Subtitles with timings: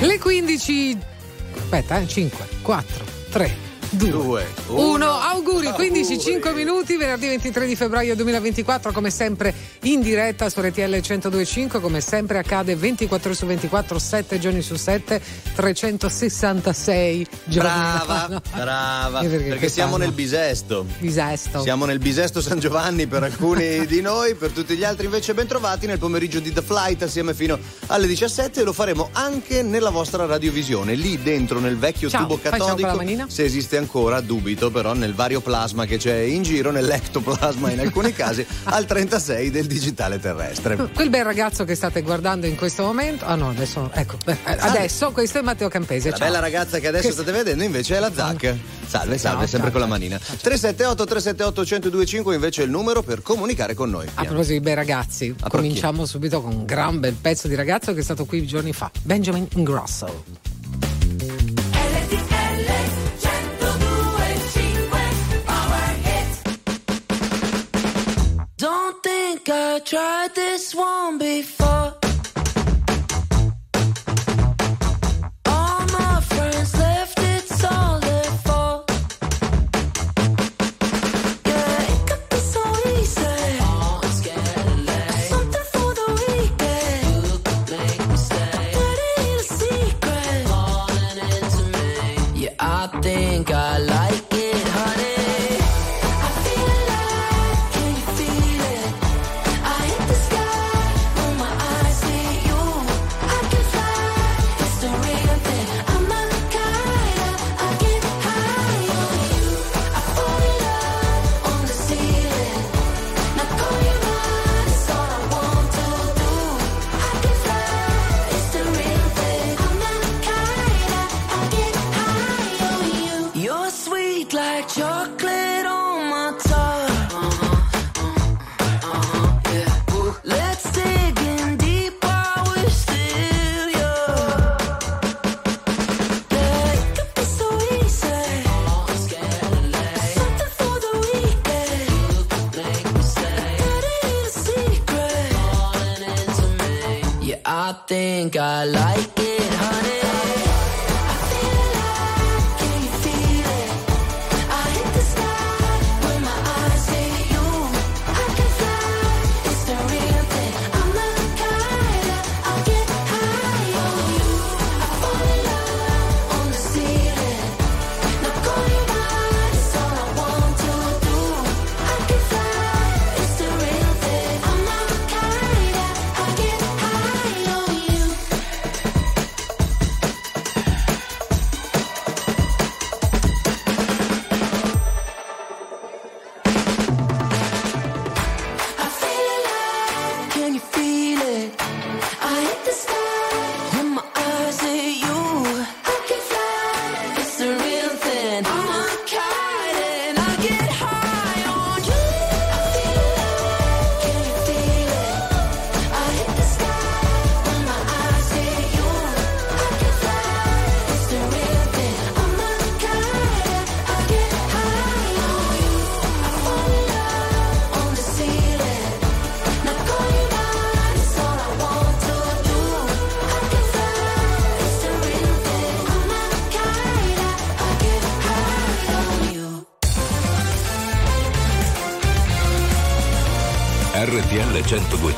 [0.00, 0.96] Le 15.
[1.56, 2.32] Aspetta, eh, 5,
[2.62, 3.69] 4, 3.
[3.90, 5.04] 2, 1.
[5.04, 9.52] Auguri, 15, 5 minuti, venerdì 23 di febbraio 2024, come sempre
[9.82, 15.20] in diretta su RTL 1025, come sempre accade 24 su 24, 7 giorni su 7,
[15.56, 17.68] 366 giorni.
[17.68, 18.42] Brava, no.
[18.54, 20.86] brava, Io perché, siamo nel bisesto.
[20.98, 21.60] Bisesto.
[21.62, 25.48] Siamo nel bisesto San Giovanni per alcuni di noi, per tutti gli altri invece ben
[25.48, 29.90] trovati nel pomeriggio di The Flight assieme fino alle 17 e lo faremo anche nella
[29.90, 33.26] vostra radiovisione, lì dentro nel vecchio Ciao, tubo catodico.
[33.26, 38.12] Se esiste ancora, dubito, però nel vario plasma che c'è in giro, nell'ectoplasma in alcuni
[38.12, 40.76] casi, al 36 del digitale terrestre.
[40.94, 45.10] Quel bel ragazzo che state guardando in questo momento, ah no, adesso, ecco, eh, adesso
[45.10, 46.10] questo è Matteo Campese.
[46.10, 46.26] La ciao.
[46.26, 48.54] bella ragazza che adesso Che- state vedendo invece è la Zac.
[48.86, 50.18] Salve, salve, Ciao, sempre ciao, con la manina.
[50.18, 54.06] 378 378 1025 invece è il numero per comunicare con noi.
[54.14, 57.94] A proposito di bei ragazzi, A cominciamo subito con un gran bel pezzo di ragazzo
[57.94, 60.24] che è stato qui giorni fa, Benjamin Ingrosso.
[69.44, 71.99] Think I tried this one before.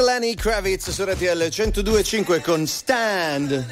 [0.00, 3.64] Lenny Kravitz su RTL 102.5 con Stand.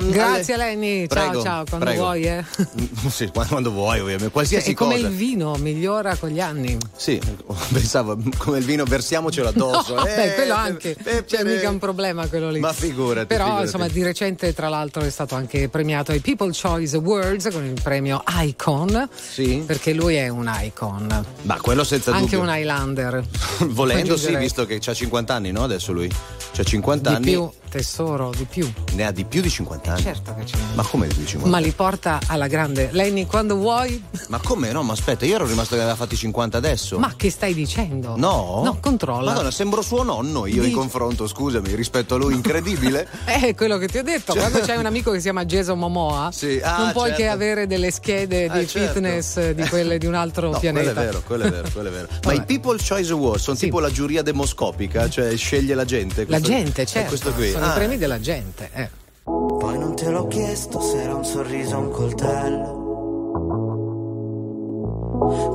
[0.00, 0.12] Yeah.
[0.32, 2.02] Grazie Alle- Lenny, Prego, ciao ciao, quando prego.
[2.02, 2.44] vuoi eh.
[3.10, 4.30] Sì, quando vuoi, ovviamente.
[4.30, 5.06] Qualsiasi È come cosa.
[5.08, 6.76] il vino, migliora con gli anni.
[6.96, 7.20] Sì,
[7.72, 9.94] pensavo come il vino, versiamocelo addosso.
[10.00, 12.58] No, Eh, beh, quello eh, anche, eh, c'è eh, mica un problema quello lì.
[12.60, 13.26] Ma figurati.
[13.26, 13.64] Però figurati.
[13.66, 17.78] insomma di recente tra l'altro è stato anche premiato ai People Choice Awards con il
[17.82, 19.08] premio Icon.
[19.14, 19.62] Sì.
[19.66, 22.40] Perché lui è un icon, Ma quello senza anche dubbio.
[22.42, 23.24] un Highlander.
[23.68, 25.64] Volendo sì, visto che ha 50 anni, no?
[25.64, 26.10] Adesso lui.
[26.52, 27.24] C'ha 50 Di anni.
[27.26, 28.70] più, tesoro, di più.
[28.92, 30.02] Ne ha di più di 50 anni.
[30.02, 30.74] Certo che ce n'è.
[30.74, 32.88] Ma come di più di 50 Ma li porta alla grande.
[32.92, 34.02] Lenny, quando vuoi.
[34.28, 34.70] Ma come?
[34.72, 36.98] No, ma aspetta, io ero rimasto che aveva fatti 50 adesso.
[36.98, 38.14] Ma che stai dicendo?
[38.16, 38.62] No?
[38.64, 39.30] No, controlla.
[39.30, 43.08] Madonna, sembro suo nonno io in Dici- confronto, scusami, rispetto a lui, incredibile.
[43.40, 46.30] Eh, quello che ti ho detto, quando c'hai un amico che si chiama Jason Momoa,
[46.34, 47.22] Sì, ah, non puoi certo.
[47.22, 48.92] che avere delle schede di Ah, certo.
[48.94, 50.92] fitness eh, di quelle di un altro No, pianeta.
[50.92, 52.08] quello è vero, quello è vero, quello è vero.
[52.26, 53.64] Ma i People Choice Awards sono Sì.
[53.66, 56.22] tipo la giuria demoscopica, cioè sceglie la gente.
[56.26, 57.08] La questo- gente, è certo.
[57.08, 57.52] questo qui.
[57.60, 58.70] Sono Ah, i premi della gente.
[58.72, 58.88] eh.
[59.24, 62.78] Poi non te l'ho chiesto se era un sorriso o un coltello.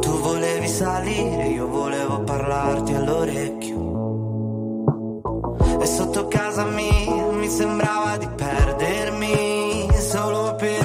[0.01, 3.83] Tu volevi salire, io volevo parlarti all'orecchio.
[5.81, 10.84] E sotto casa mia mi sembrava di perdermi solo per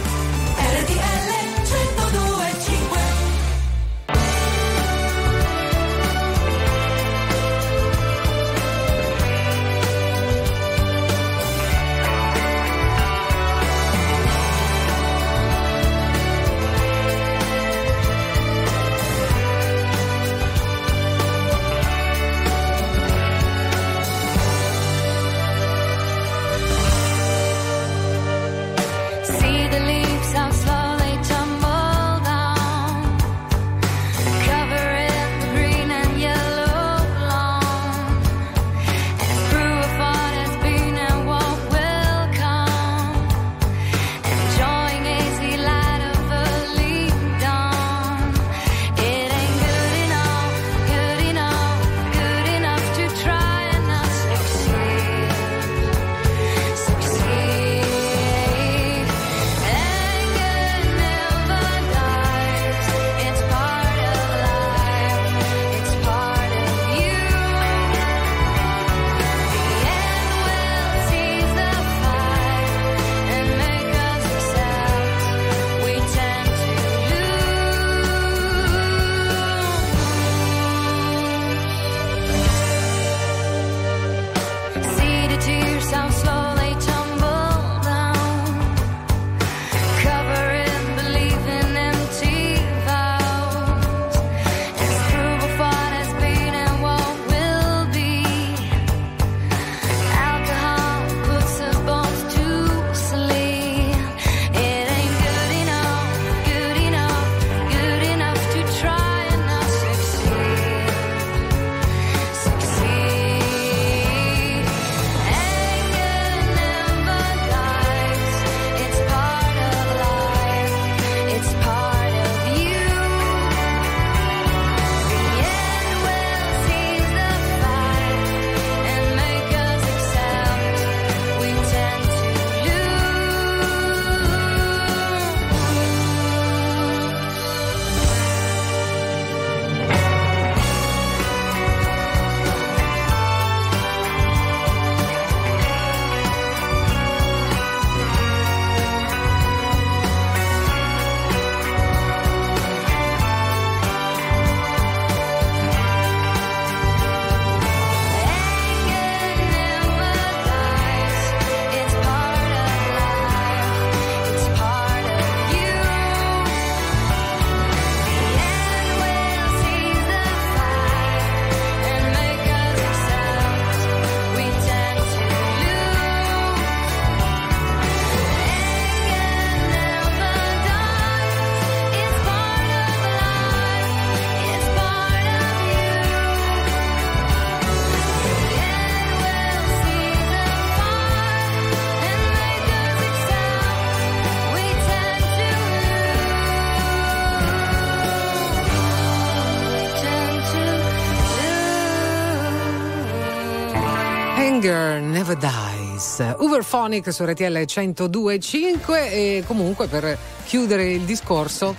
[204.61, 206.35] Anger Never Dies.
[206.37, 210.15] Uberphonic su RTL 102.5 e comunque per
[210.45, 211.75] chiudere il discorso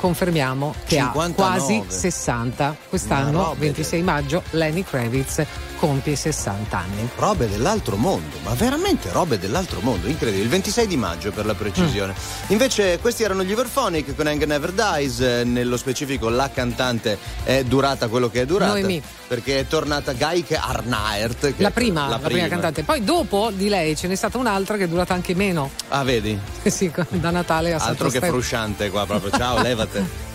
[0.00, 1.30] confermiamo che 59.
[1.30, 2.76] ha quasi 60.
[2.88, 5.46] Quest'anno, Ma robe 26 maggio, Lenny Kravitz
[5.84, 7.10] compie 60 anni.
[7.16, 10.44] Robe dell'altro mondo, ma veramente robe dell'altro mondo, incredibile.
[10.44, 12.14] Il 26 di maggio per la precisione.
[12.14, 12.52] Mm.
[12.52, 17.64] Invece questi erano gli Everphonic con Anger Never Dies, eh, nello specifico la cantante è
[17.64, 18.72] durata quello che è durata.
[18.72, 19.02] Noemi.
[19.28, 21.52] Perché è tornata Gaike Arnaert.
[21.58, 22.82] La prima, la prima cantante.
[22.82, 25.70] Poi dopo di lei ce n'è stata un'altra che è durata anche meno.
[25.88, 26.38] Ah, vedi?
[26.64, 29.30] Sì, da Natale a Altro che frusciante qua proprio.
[29.36, 30.32] Ciao, levate.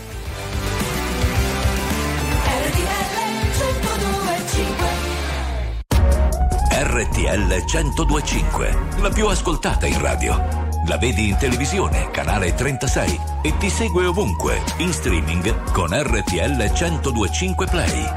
[6.81, 10.41] RTL 1025, la più ascoltata in radio.
[10.87, 17.65] La vedi in televisione, canale 36 e ti segue ovunque, in streaming con RTL 1025
[17.65, 18.09] Play.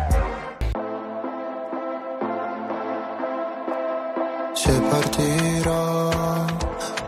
[4.53, 6.11] Se partirò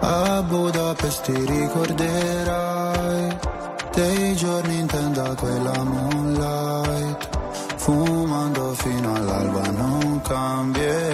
[0.01, 3.39] a Budapest ti ricorderai
[3.95, 7.29] dei giorni in tenda quella moonlight
[7.77, 11.14] fumando fino all'alba non cambierai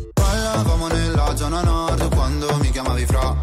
[0.51, 3.33] Parlavamo nella zona nord quando mi chiamavi fra.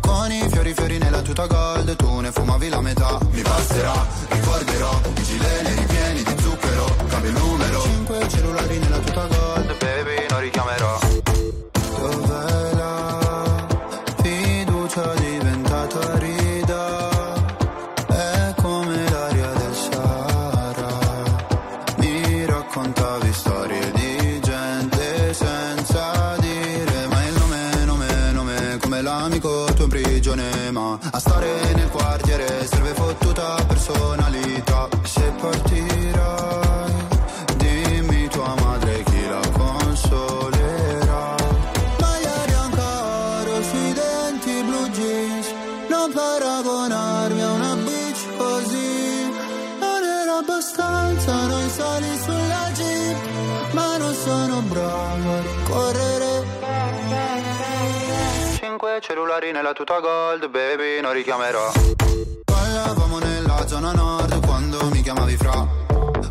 [0.00, 3.18] Con i fiori fiori nella tuta gold, tu ne fumavi la metà.
[3.32, 7.82] Mi passerà, ricorderò, i gileni ripieni di zucchero, cambio il numero.
[7.82, 11.07] Cinque cellulari nella tuta gold, baby, non richiamerò.
[44.78, 45.46] Blu jeans
[45.88, 49.30] non paragonarmi a una bitch così
[49.80, 53.16] non era abbastanza noi sali sulla jeep
[53.72, 56.56] ma non sono bravo a correre
[58.58, 61.72] Cinque cellulari nella tuta gold, baby, non richiamerò.
[62.44, 65.66] Parlavamo nella zona nord quando mi chiamavi fra.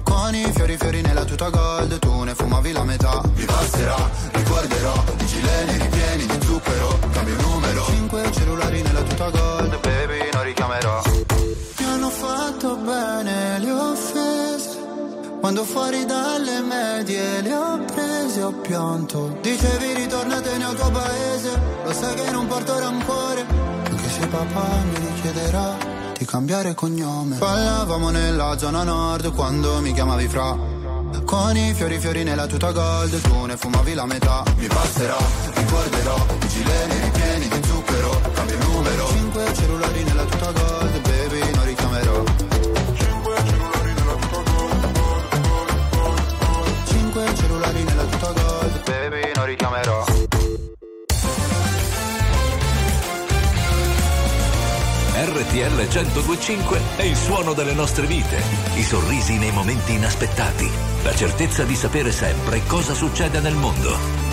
[0.03, 3.21] Con i fiori fiori nella tuta gold, tu ne fumavi la metà.
[3.35, 7.41] Mi passerà, ricorderò, i gileni ripieni di zucchero, cambio il
[7.77, 7.85] numero.
[7.85, 11.01] Cinque cellulari nella tuta gold, baby, non richiamerò.
[11.79, 14.85] Mi hanno fatto bene le offese.
[15.39, 19.37] Quando fuori dalle medie le ho prese ho pianto.
[19.41, 21.61] Dicevi ritornatene al tuo paese.
[21.83, 23.45] Lo sai che non porto rancore.
[23.85, 25.77] Anche se papà mi richiederà
[26.17, 27.37] di cambiare cognome.
[27.37, 30.75] Parlavamo nella zona nord quando mi chiamavi fra.
[31.23, 34.43] Con i fiori fiori nella tuta gold Tu ne fumavi la metà.
[34.57, 35.17] Mi passerà,
[35.53, 39.07] ricorderò I gileni ripieni di zucchero Cambio il numero.
[39.07, 42.23] Cinque cellulari nella tuta gold Baby non richiamerò.
[46.85, 50.05] Cinque cellulari nella tuta gold Baby non richiamerò.
[55.19, 58.41] RTL 1025 è il suono delle nostre vite,
[58.75, 60.69] i sorrisi nei momenti inaspettati,
[61.03, 64.26] la certezza di sapere sempre cosa succede nel mondo.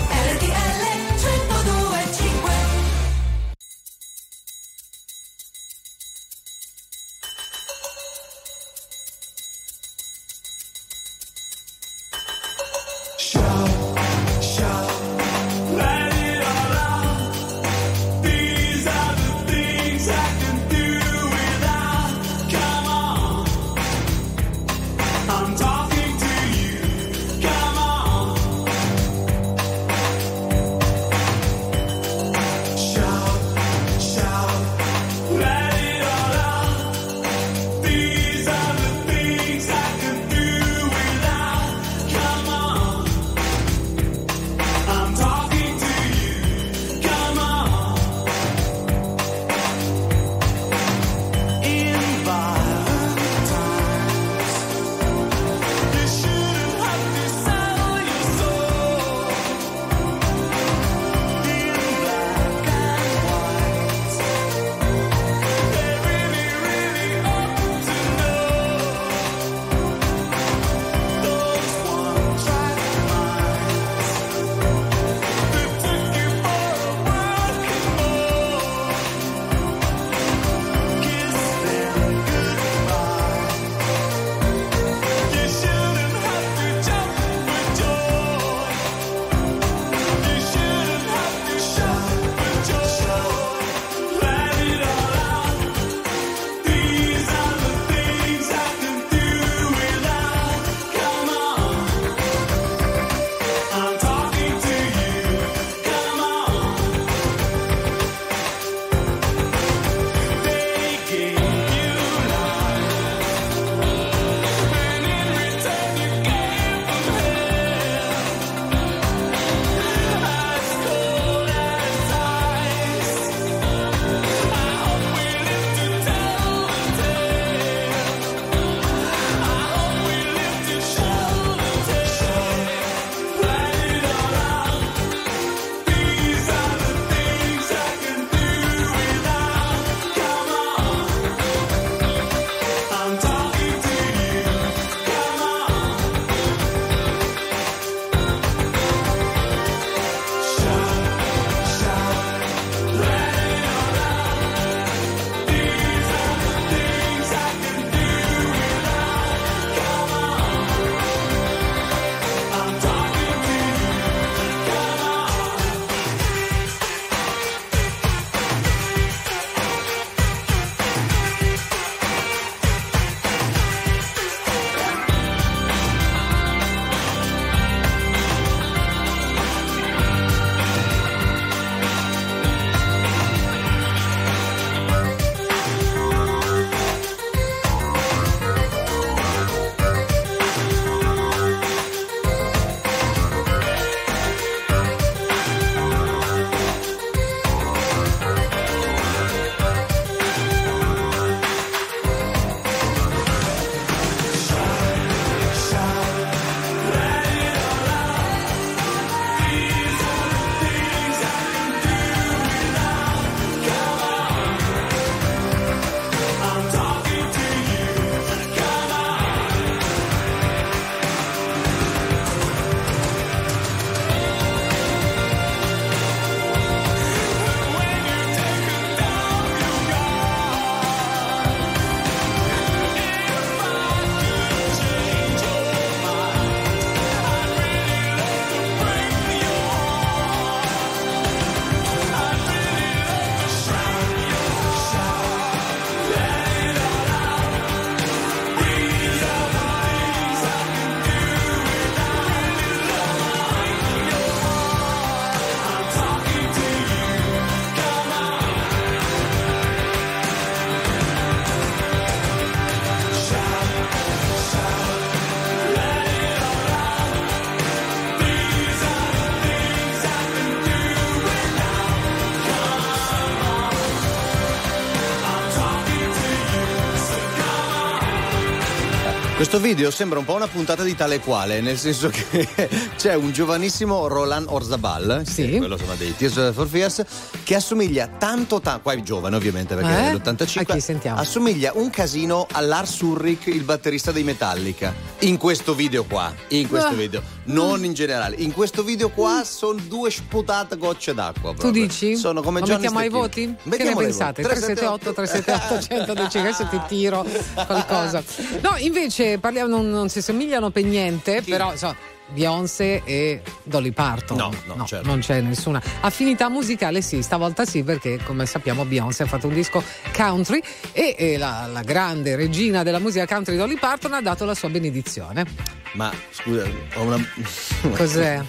[279.35, 282.47] Questo video sembra un po' una puntata di tale quale, nel senso che
[282.95, 285.57] c'è un giovanissimo Roland Orzabal, Sì.
[285.57, 287.03] quello dei Tears for Fears,
[287.45, 290.07] che assomiglia tanto, tanto, qua è giovane ovviamente perché Eh?
[290.07, 291.19] è dell'85, A chi sentiamo?
[291.19, 294.91] assomiglia un casino a Lars Ulrich, il batterista dei Metallica.
[295.19, 296.93] In questo video qua, in questo Ah.
[296.93, 301.51] video, non in generale, in questo video qua sono due sputate gocce d'acqua.
[301.51, 301.83] Tu proprio.
[301.83, 302.15] dici?
[302.15, 303.41] Sono come Ma Johnny mettiamo ai voti?
[303.41, 304.41] che ne Mettiamo pensate?
[304.41, 304.55] voti.
[304.55, 307.23] 378 378 112 adesso ti tiro
[307.67, 308.23] qualcosa.
[308.61, 311.95] No, invece parliamo, non, non si somigliano per niente, però insomma,
[312.27, 314.37] Beyoncé e Dolly Parton.
[314.37, 315.07] No, no, certo.
[315.07, 319.53] non c'è nessuna affinità musicale, sì, stavolta sì, perché come sappiamo Beyoncé ha fatto un
[319.53, 319.83] disco
[320.13, 320.61] country
[320.91, 324.69] e, e la, la grande regina della musica country Dolly Parton ha dato la sua
[324.69, 325.45] benedizione.
[325.93, 327.17] Ma scusa, ho una.
[327.95, 328.41] Cos'è?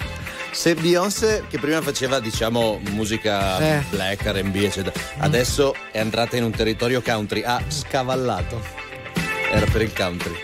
[0.50, 3.84] Se Beyoncé, che prima faceva diciamo musica Eh.
[3.90, 8.60] black, RB, eccetera, adesso è entrata in un territorio country, ha scavallato.
[9.52, 10.34] Era per il country.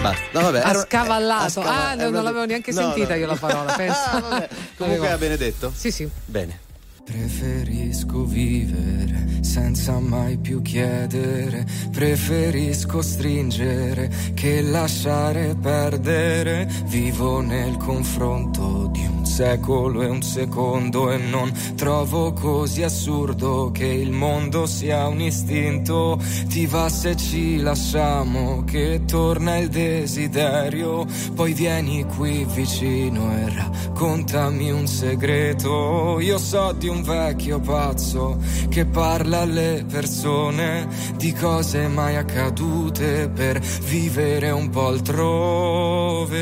[0.00, 0.22] Basta.
[0.32, 1.60] No, vabbè, Ha era- scavallato.
[1.60, 3.20] Ah, no, era non l'avevo neanche No, sentita no.
[3.20, 3.76] io la parola.
[3.78, 4.48] Ah, vabbè.
[4.76, 5.72] Comunque ha benedetto?
[5.74, 6.08] Sì, sì.
[6.24, 6.68] Bene.
[7.04, 16.68] Preferisco vivere senza mai più chiedere, preferisco stringere che lasciare perdere.
[16.86, 23.86] Vivo nel confronto di un secolo e un secondo e non trovo così assurdo che
[23.86, 26.20] il mondo sia un istinto.
[26.46, 34.70] Ti va se ci lasciamo che torna il desiderio, poi vieni qui vicino e raccontami
[34.70, 36.20] un segreto.
[36.20, 38.36] Io so di un vecchio pazzo
[38.68, 46.40] che parla alle persone di cose mai accadute per vivere un po' altrove.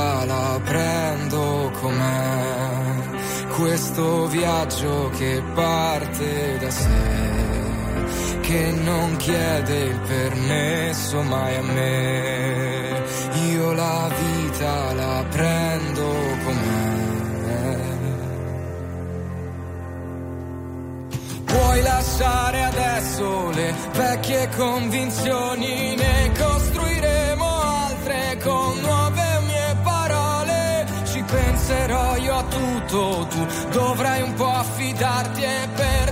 [0.00, 11.22] Vita la prendo com'è, questo viaggio che parte da sé, che non chiede il permesso
[11.22, 13.02] mai a me.
[13.50, 16.08] Io la vita la prendo
[16.44, 16.98] com'è.
[21.44, 28.89] Puoi lasciare adesso le vecchie convinzioni, ne costruiremo altre con nuove
[32.44, 33.46] tutto, tu.
[33.70, 36.09] Dovrai un po' affidarti e perdona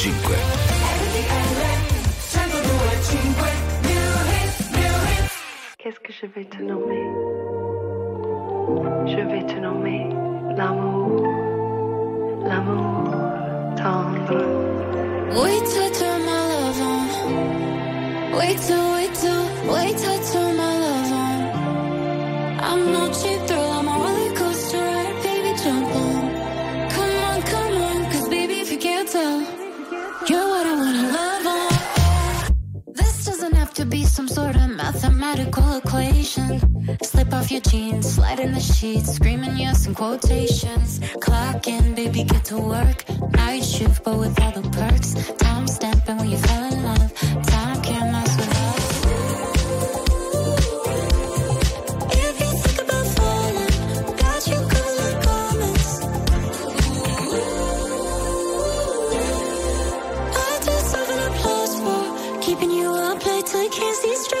[0.00, 0.39] 105.
[62.62, 64.39] And you are played to kiss these strings.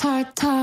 [0.00, 0.59] tart tart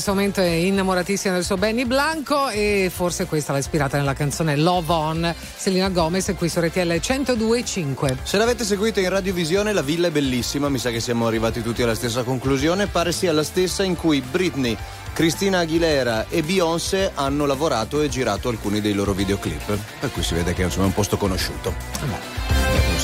[0.00, 4.56] questo momento è innamoratissima del suo Benny Blanco e forse questa l'ha ispirata nella canzone
[4.56, 8.16] Love On, Selena Gomez qui su RTL 102.5.
[8.22, 11.82] Se l'avete seguita in radiovisione la villa è bellissima, mi sa che siamo arrivati tutti
[11.82, 14.74] alla stessa conclusione, pare sia la stessa in cui Britney
[15.12, 20.32] Cristina Aguilera e Beyoncé hanno lavorato e girato alcuni dei loro videoclip, per cui si
[20.32, 21.74] vede che insomma, è un posto conosciuto.
[22.00, 22.39] Allora.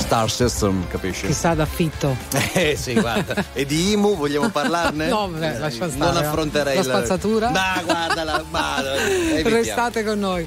[0.06, 1.26] Star System, capisci?
[1.26, 2.16] Chissà d'affitto.
[2.56, 3.44] Eh sì, guarda.
[3.52, 5.08] e di IMU vogliamo parlarne?
[5.10, 6.12] no, beh, lascia stare.
[6.12, 7.50] Non affronterei la, la spazzatura.
[7.50, 9.56] No, guardala, ma eh, evitiamo.
[9.56, 10.46] restate con noi.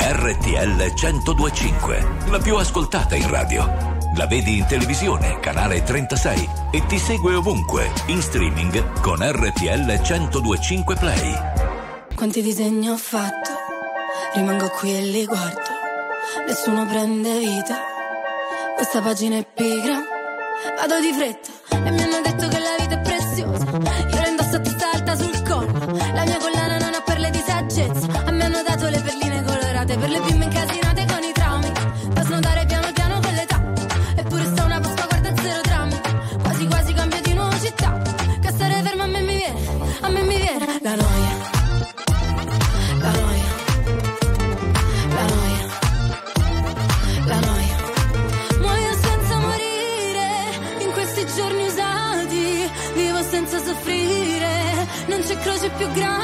[0.00, 3.92] RTL 1025, la più ascoltata in radio.
[4.16, 10.94] La vedi in televisione, canale 36 e ti segue ovunque, in streaming con RTL 1025
[10.96, 11.63] Play
[12.24, 13.50] quanti disegni ho fatto.
[14.32, 15.60] Rimango qui e li guardo,
[16.46, 17.78] nessuno prende vita.
[18.76, 20.02] Questa pagina è pigra,
[20.74, 24.03] vado di fretta e mi hanno detto che la vita è preziosa.
[55.74, 56.23] próprio grande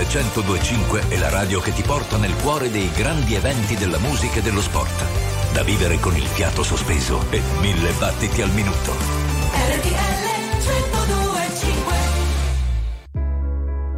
[0.00, 4.38] RTL 1025 è la radio che ti porta nel cuore dei grandi eventi della musica
[4.38, 5.04] e dello sport.
[5.52, 8.92] Da vivere con il fiato sospeso e mille battiti al minuto.
[9.52, 10.30] RTL
[10.64, 11.94] 1025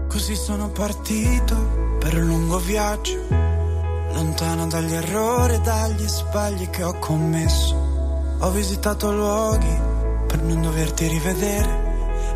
[0.08, 6.98] Così sono partito per un lungo viaggio, lontano dagli errori e dagli sbagli che ho
[6.98, 8.36] commesso.
[8.40, 9.78] Ho visitato luoghi
[10.26, 11.81] per non doverti rivedere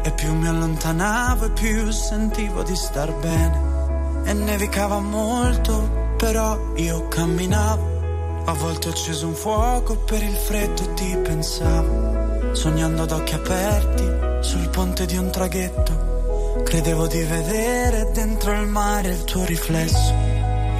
[0.06, 4.22] e più mi allontanavo e più sentivo di star bene.
[4.24, 8.44] E nevicava molto, però io camminavo.
[8.44, 12.54] A volte ho acceso un fuoco per il freddo e ti pensavo.
[12.54, 14.04] Sognando ad occhi aperti
[14.42, 16.62] sul ponte di un traghetto.
[16.64, 20.14] Credevo di vedere dentro il mare il tuo riflesso.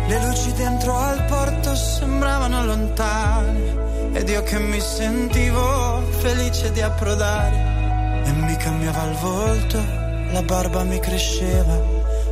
[0.06, 4.12] Le luci dentro al porto sembravano lontane.
[4.12, 7.65] Ed io che mi sentivo felice di approdare.
[8.26, 9.78] E mi cambiava il volto,
[10.32, 11.78] la barba mi cresceva.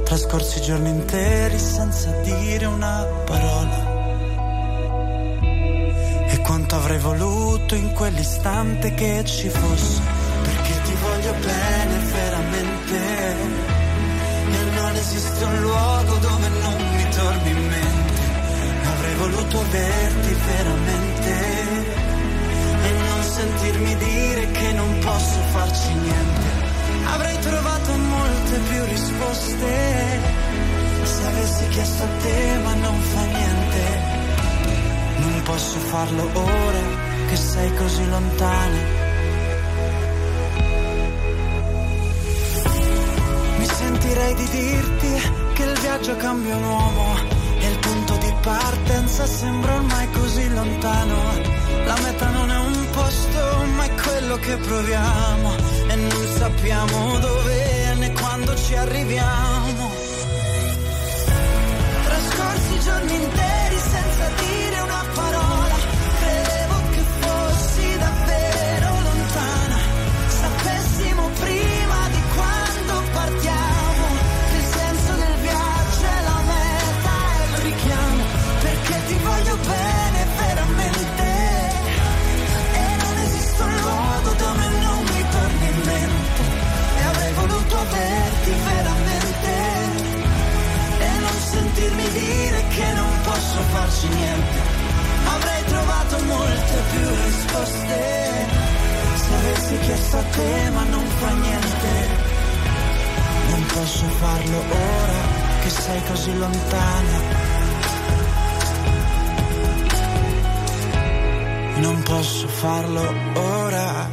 [0.04, 3.92] Trascorsi giorni interi senza dire una parola.
[6.28, 10.00] E quanto avrei voluto in quell'istante che ci fosse.
[10.42, 12.96] Perché ti voglio bene veramente.
[14.50, 18.22] E non esiste un luogo dove non mi torni in mente.
[18.94, 21.03] Avrei voluto averti veramente.
[23.44, 26.48] Sentirmi dire che non posso farci niente.
[27.12, 30.20] Avrei trovato molte più risposte.
[31.02, 33.82] Se avessi chiesto a te, ma non fa niente.
[35.18, 36.82] Non posso farlo ora
[37.28, 38.82] che sei così lontana.
[43.58, 45.08] Mi sentirei di dirti
[45.52, 47.33] che il viaggio cambia un uomo
[48.44, 51.16] partenza sembra ormai così lontano.
[51.86, 55.54] La meta non è un posto, ma è quello che proviamo
[55.88, 59.90] e non sappiamo dove né quando ci arriviamo.
[62.04, 65.33] Trascorsi giorni interi senza dire una parola.
[93.54, 94.58] Posso farci niente.
[95.26, 98.02] Avrei trovato molte più risposte
[99.14, 101.92] se avessi chiesto a te, ma non fa niente.
[103.50, 105.20] Non posso farlo ora
[105.62, 107.52] che sei così lontana.
[111.76, 114.08] Non posso farlo ora,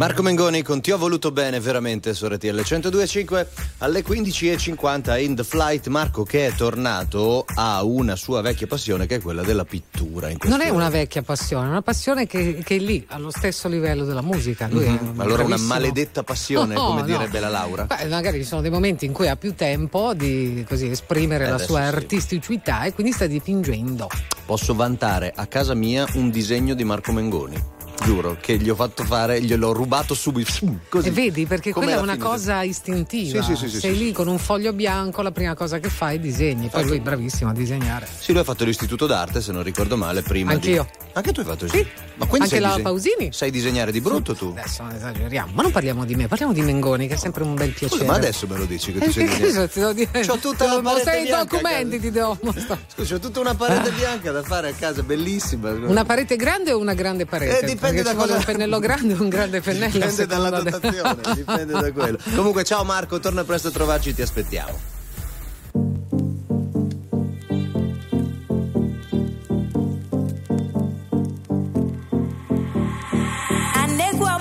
[0.00, 3.46] Marco Mengoni con Ti ho voluto bene veramente su RTL 102.5
[3.80, 5.88] alle 15.50 in The Flight.
[5.88, 10.30] Marco che è tornato ha una sua vecchia passione che è quella della pittura.
[10.44, 14.06] Non è una vecchia passione, è una passione che, che è lì, allo stesso livello
[14.06, 14.68] della musica.
[14.70, 14.98] Lui è Mhm.
[15.16, 17.06] un Allora una bravissimo- maledetta passione, No, come no.
[17.06, 17.84] direbbe la Laura.
[17.84, 21.50] Beh, magari ci sono dei momenti in cui ha più tempo di così, esprimere Eh,
[21.50, 21.94] la sua sì.
[21.94, 24.08] artisticità e quindi sta dipingendo.
[24.46, 27.62] Posso vantare a casa mia un disegno di Marco Mengoni.
[28.02, 30.52] Giuro che gli ho fatto fare, gliel'ho rubato subito.
[30.88, 31.08] Così.
[31.08, 32.24] E vedi, perché Come quella è una fine.
[32.24, 33.42] cosa istintiva.
[33.42, 35.88] Sì, sì, sì, sì, Sei sì, lì con un foglio bianco, la prima cosa che
[35.90, 36.68] fai è disegni.
[36.68, 38.08] Poi lui è bravissimo a disegnare.
[38.18, 40.88] Sì, lui ha fatto l'istituto d'arte, se non ricordo male, prima Anch'io.
[40.90, 40.98] di...
[41.12, 41.86] Anche tu hai fatto sì.
[42.16, 43.32] Ma quindi Anche la diseg- Pausini?
[43.32, 44.54] Sai disegnare di brutto tu?
[44.56, 45.52] Adesso non esageriamo.
[45.54, 48.00] Ma non parliamo di me, parliamo di Mengoni, che è sempre un bel piacere.
[48.00, 49.52] Scusa, ma adesso me lo dici che tu Eh, sei che disegnare?
[49.52, 50.26] cosa ti devo dire?
[50.26, 52.80] C'ho tutta la parete mostrare i bianca a documenti, ti devo mostrare.
[52.94, 55.70] Scusa, c'ho tutta una parete bianca da fare a casa, bellissima.
[55.70, 57.60] Una parete grande o una grande parete?
[57.60, 59.90] Eh, dipende Perché da cosa- un pennello grande o un grande pennello.
[59.92, 62.18] Dipende dalla dotazione, dipende da quello.
[62.34, 64.78] Comunque, ciao Marco, torna presto a trovarci, ti aspettiamo.
[73.74, 74.38] anegwa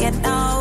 [0.00, 0.59] manake no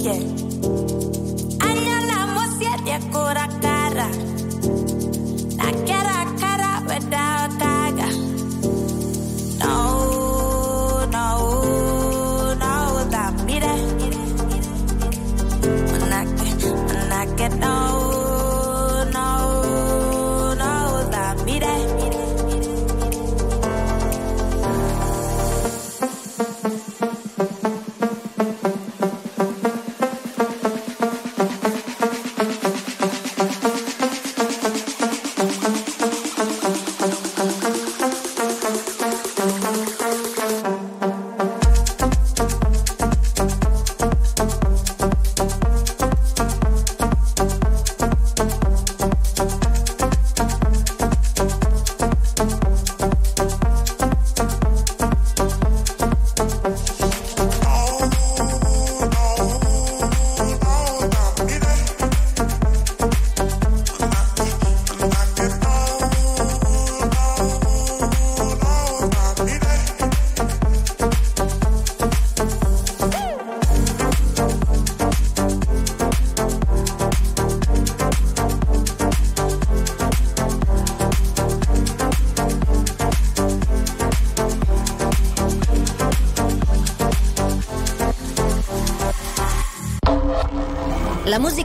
[0.00, 0.37] Yeah.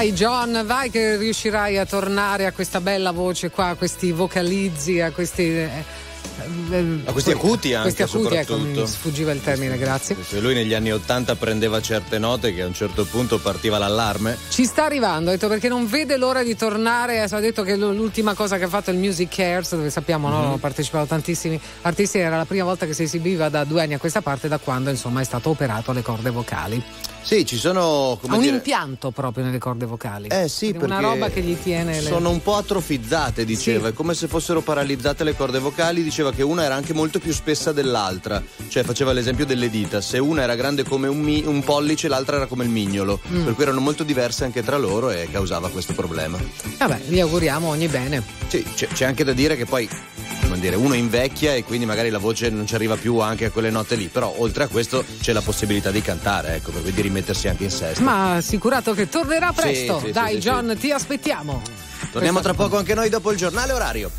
[0.00, 4.98] Vai John, vai che riuscirai a tornare a questa bella voce qua, a questi vocalizzi,
[4.98, 5.42] a questi...
[5.42, 5.68] eh,
[6.70, 10.16] eh, A questi acuti anche questi acuti, ecco, mi sfuggiva il termine, grazie.
[10.26, 14.38] Se lui negli anni Ottanta prendeva certe note che a un certo punto partiva l'allarme.
[14.48, 17.20] Ci sta arrivando, ha detto perché non vede l'ora di tornare.
[17.20, 20.44] Ha detto che l'ultima cosa che ha fatto il Music Cares, dove sappiamo, no, Mhm.
[20.46, 22.16] hanno partecipato tantissimi artisti.
[22.20, 24.88] Era la prima volta che si esibiva da due anni a questa parte, da quando
[24.88, 26.82] insomma è stato operato alle corde vocali.
[27.22, 30.28] Sì, ci sono come ha un dire, impianto proprio nelle corde vocali.
[30.28, 32.06] Eh sì, Una perché roba che gli tiene le.
[32.08, 36.42] sono un po' atrofizzate, diceva, è come se fossero paralizzate le corde vocali, diceva che
[36.42, 40.54] una era anche molto più spessa dell'altra, cioè faceva l'esempio delle dita, se una era
[40.56, 43.44] grande come un, mi- un pollice l'altra era come il mignolo, Mm.
[43.44, 46.38] per cui erano molto diverse anche tra loro e causava questo problema.
[46.78, 48.22] Vabbè, gli auguriamo ogni bene.
[48.48, 49.88] Sì, c'è, c'è anche da dire che poi
[50.42, 53.50] come dire, uno invecchia e quindi magari la voce non ci arriva più anche a
[53.50, 56.92] quelle note lì, però oltre a questo c'è la possibilità di cantare, ecco, per cui
[56.92, 58.02] di rimettersi anche in sesto.
[58.02, 59.98] Ma assicurato che tornerà presto.
[59.98, 61.60] sì, sì, Dai, John, ti aspettiamo.
[62.12, 64.10] Torniamo Questa- tra poco anche noi dopo il giornale orario.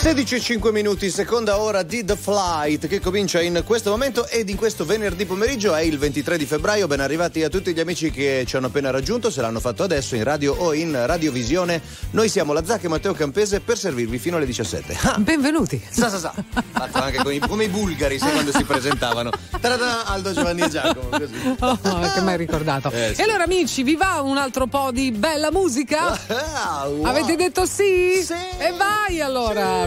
[0.00, 4.48] 16 e 5 minuti, seconda ora di The Flight che comincia in questo momento ed
[4.48, 6.86] in questo venerdì pomeriggio è il 23 di febbraio.
[6.86, 10.14] Ben arrivati a tutti gli amici che ci hanno appena raggiunto, se l'hanno fatto adesso
[10.14, 11.82] in radio o in radiovisione.
[12.12, 14.96] Noi siamo la Zacca e Matteo Campese per servirvi fino alle 17.
[15.02, 15.82] Ah, Benvenuti.
[15.90, 16.32] sa sa sa.
[16.72, 19.30] Fatto anche i- come i bulgari sai, quando si presentavano.
[19.60, 21.08] Ta-da-da, Aldo Giovanni e Giacomo.
[21.10, 21.56] Così.
[21.58, 21.78] Oh,
[22.14, 22.90] che mai ricordato.
[22.92, 23.20] Eh, sì.
[23.20, 26.16] E allora, amici, vi va un altro po' di bella musica?
[26.28, 27.04] Ah, wow.
[27.04, 28.22] Avete detto sì?
[28.24, 28.32] Sì.
[28.58, 29.86] E vai allora!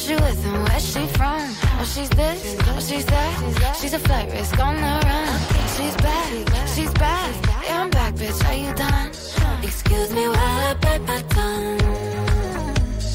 [0.00, 1.40] Who she with and where she from?
[1.78, 3.76] Oh, she's this, oh, she's that.
[3.78, 5.40] She's a flight risk on the run.
[5.76, 7.34] She's back, she's back.
[7.66, 8.42] Yeah, I'm back, bitch.
[8.48, 9.08] Are you done?
[9.62, 11.82] Excuse me while I bite my tongue.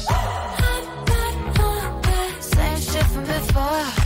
[0.08, 4.05] I'm not on that same shit from before.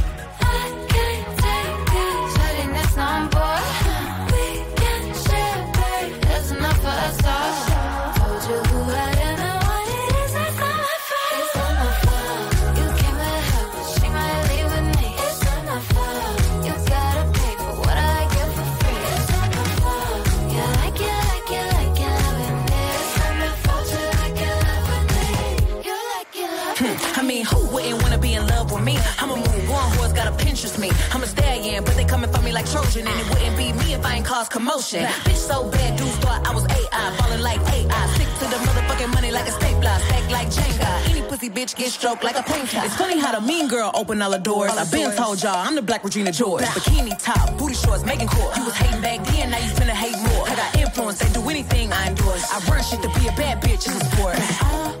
[34.71, 34.93] Cause.
[34.93, 38.07] Bitch so bad, dudes thought I was AI, falling like AI.
[38.15, 41.09] Stick to the motherfucking money like a stapler, stack like Jenga.
[41.09, 42.79] Any pussy bitch get stroked like a painter.
[42.83, 44.71] It's funny how the mean girl open all the doors.
[44.71, 46.63] I've been told y'all I'm the black Regina George.
[46.63, 48.55] Bikini top, booty shorts, making court.
[48.57, 50.47] You was hating back then, now you finna hate more.
[50.47, 52.45] I got influence, they do anything I endorse.
[52.51, 54.35] I run shit to be a bad bitch, it's a sport.
[54.35, 55.00] Uh-huh.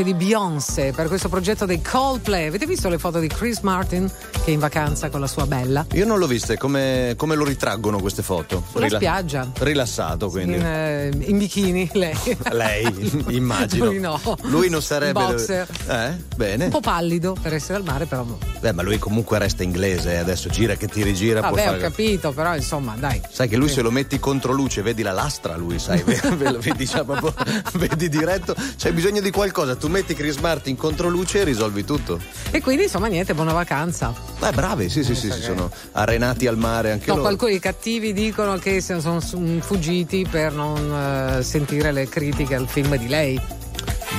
[0.00, 2.46] Voce di Beyoncé per questo progetto dei Coldplay.
[2.46, 5.86] Avete visto le foto di Chris Martin che è in vacanza con la sua bella?
[5.92, 8.62] Io non l'ho vista, come, come lo ritraggono queste foto?
[8.70, 9.50] Sulla spiaggia.
[9.58, 10.56] Rilassato quindi.
[10.56, 12.18] In, eh, in bikini, lei.
[12.50, 13.86] Lei, immagino.
[13.86, 14.20] Lui no.
[14.42, 15.12] Lui non sarebbe.
[15.12, 15.68] Boxer.
[15.86, 16.64] Eh, bene.
[16.64, 18.49] Un po' pallido per essere al mare, però.
[18.60, 21.40] Beh, ma lui comunque resta inglese, eh, adesso gira che ti rigira.
[21.40, 23.20] Vabbè, ho fare- capito, però insomma, dai.
[23.30, 27.02] Sai che lui se lo metti contro luce, vedi la lastra, lui, sai, vedi, già
[27.04, 27.32] proprio-
[27.74, 32.20] vedi diretto, c'hai bisogno di qualcosa, tu metti Chris Martin contro luce e risolvi tutto.
[32.50, 34.12] E quindi insomma niente, buona vacanza.
[34.38, 37.26] Beh, bravi, sì, sì, sì, sì, sono arenati al mare anche No, loro.
[37.28, 42.94] qualcuno, i cattivi dicono che sono fuggiti per non eh, sentire le critiche al film
[42.96, 43.40] di lei.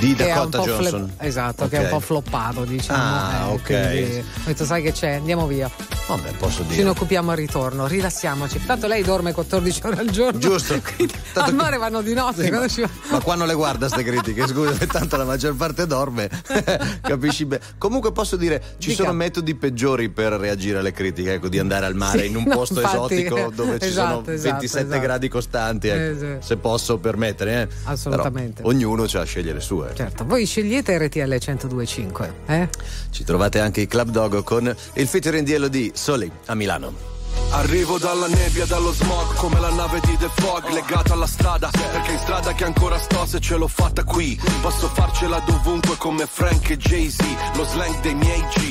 [0.01, 1.13] Di Dakota Johnson.
[1.19, 2.99] esatto, che è un po' floppato, diciamo.
[2.99, 3.61] Ah, eh, ok.
[3.63, 5.69] quindi Ho detto, sai che c'è, andiamo via.
[6.15, 6.89] Vabbè, posso Ce ne dire.
[6.89, 8.65] occupiamo al ritorno, rilassiamoci.
[8.65, 10.39] Tanto lei dorme 14 ore al giorno.
[10.39, 10.77] Giusto.
[10.95, 12.43] Quindi al mare vanno di notte.
[12.43, 15.55] Sì, quando ma, ci ma qua non le guarda ste critiche, scusa, tanto la maggior
[15.55, 16.29] parte dorme,
[17.01, 17.61] capisci bene.
[17.77, 19.03] Comunque posso dire, ci Dica.
[19.03, 22.43] sono metodi peggiori per reagire alle critiche, ecco, di andare al mare Sì, in un
[22.45, 25.01] no, posto infatti, esotico dove ci esatto, sono esatto, 27 esatto.
[25.01, 26.47] gradi costanti, ecco, Eh, sì.
[26.47, 27.61] se posso permettere.
[27.61, 27.67] Eh.
[27.85, 28.61] Assolutamente.
[28.63, 29.91] Però ognuno ha a scegliere le sue.
[29.95, 32.69] Certo, voi scegliete RTL 1025, eh?
[33.11, 37.09] Ci trovate anche i Club Dogo con il featuring di Elodie Soli a Milano.
[37.51, 42.13] Arrivo dalla nebbia, dallo smog, come la nave di The Fog, legata alla strada, perché
[42.13, 44.39] in strada che ancora sto se ce l'ho fatta qui.
[44.61, 47.23] Posso farcela dovunque come Frank e Jay-Z,
[47.53, 48.70] lo slang dei miei G,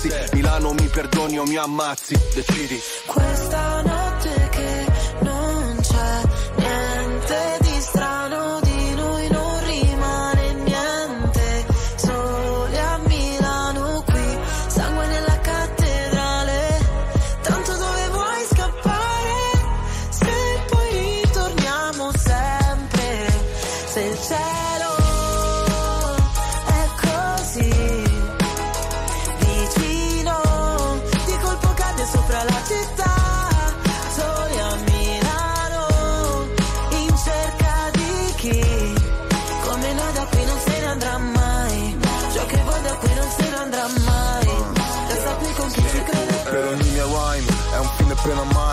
[0.33, 2.79] Milano mi perdoni o mi ammazzi, decidi.
[3.05, 4.10] Questa notte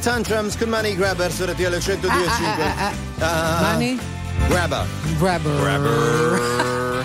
[0.00, 0.56] Tantrums.
[0.56, 2.08] Con Money Grabber su RTL 102.5
[2.78, 3.98] Ah, Ah, Money?
[4.48, 4.84] Grabber.
[5.18, 7.04] Grabber.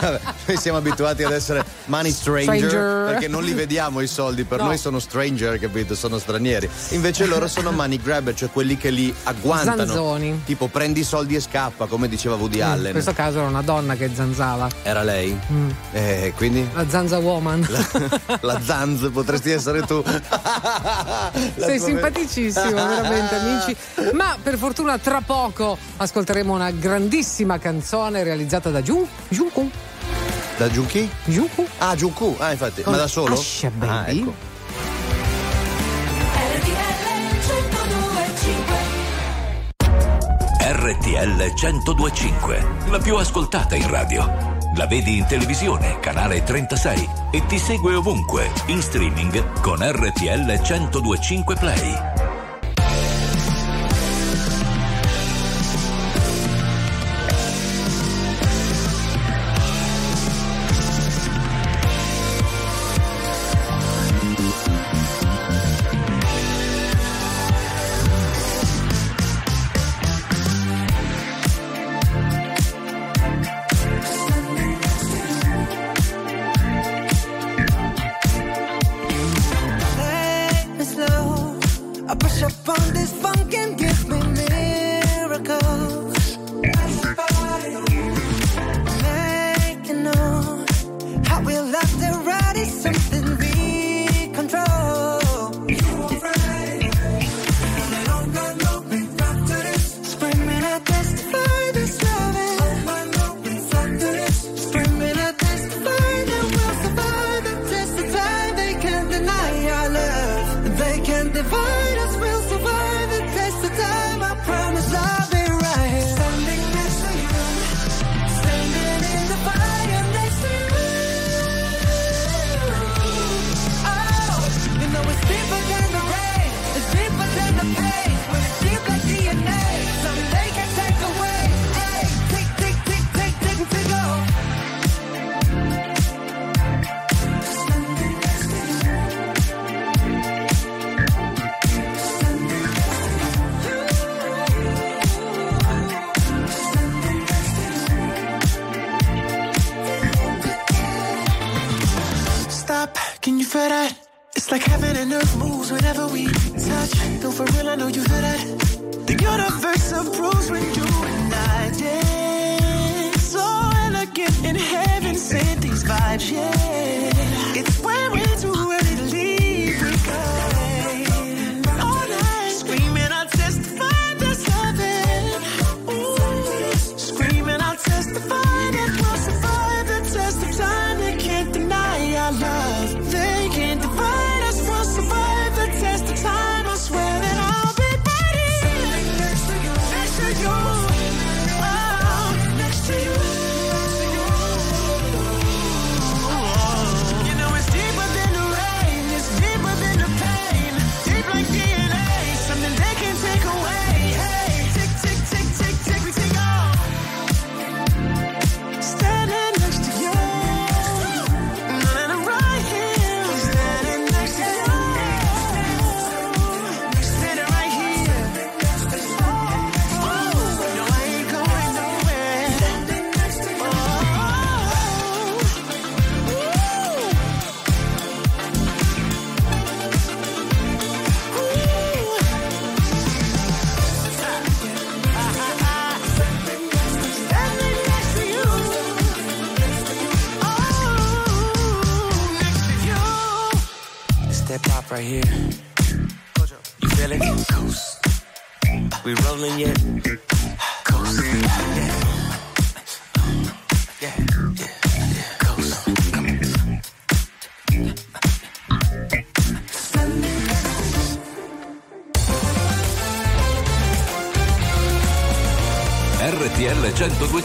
[0.00, 3.04] Vabbè, noi siamo abituati ad essere money stranger, Stranger.
[3.10, 4.66] perché non li vediamo i soldi, per No.
[4.66, 5.94] noi sono stranger, capito?
[5.94, 6.68] Sono stranieri.
[6.90, 9.84] Invece loro sono money grabber, cioè quelli che li agguantano.
[9.84, 10.42] Zanzoni.
[10.44, 12.92] Tipo prendi i soldi e scappa, come diceva Woody In Allen.
[12.92, 14.68] questo caso era una donna che zanzava.
[14.82, 15.38] Era lei?
[15.52, 15.70] Mm.
[15.92, 17.66] Eh, quindi La zanza woman.
[18.40, 20.02] la Zanz potresti essere tu.
[20.04, 23.76] La Sei simpaticissimo, veramente, amici.
[24.12, 29.70] Ma per fortuna tra poco ascolteremo una grandissima canzone realizzata da Jun- Junku.
[30.58, 31.08] Da Junki?
[31.26, 31.64] Junku?
[31.78, 32.34] Ah, Junku.
[32.38, 32.82] Ah, infatti.
[32.82, 33.34] Con Ma da solo?
[33.34, 33.92] Asha Baby.
[33.92, 34.34] Ah, ecco.
[40.60, 44.56] RTL 1025, la più ascoltata in radio.
[44.74, 51.54] La vedi in televisione, canale 36 e ti segue ovunque, in streaming con RTL 1025
[51.54, 52.17] Play.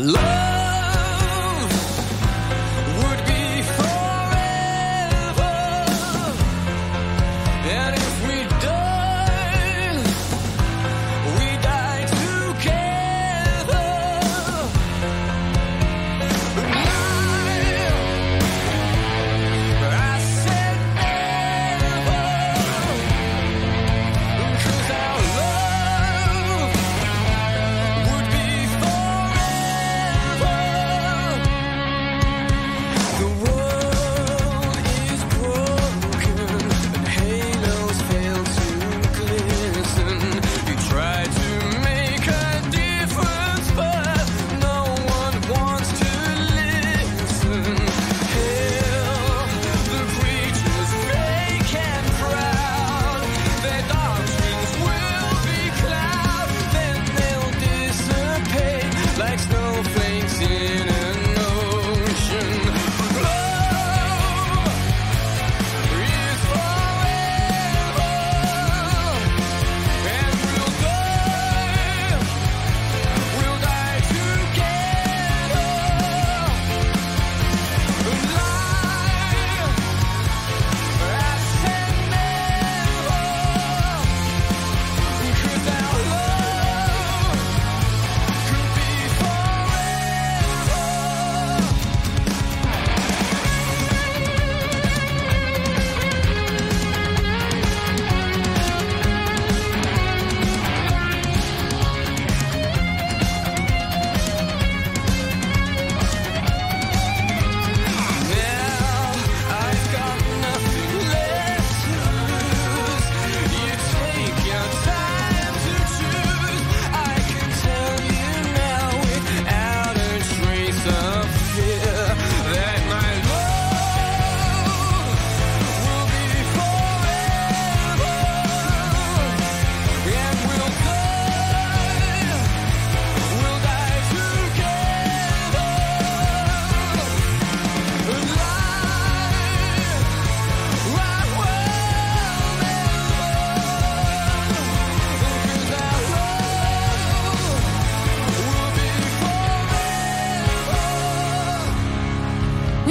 [0.00, 0.39] love.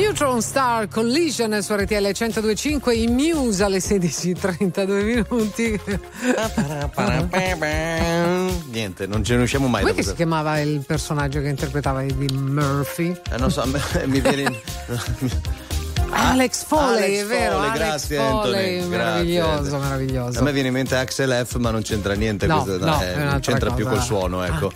[0.09, 5.79] Neutron Star Collision su RTL 1025 in Muse alle 16.32 minuti.
[8.71, 13.15] Niente, non ce ne usciamo mai Come si chiamava il personaggio che interpretava Eddie Murphy?
[13.31, 13.63] Eh, non so,
[14.05, 14.59] mi viene.
[16.11, 17.55] Alex Foley, Alex è vero?
[17.55, 18.33] Foley, Alex grazie, Foley,
[18.79, 19.77] Anthony, meraviglioso, grazie.
[19.77, 20.39] meraviglioso.
[20.39, 22.47] A me viene in mente Axel F, ma non c'entra niente.
[22.47, 23.95] No, questo, no, eh, non c'entra più cosa.
[23.97, 24.71] col suono, ecco.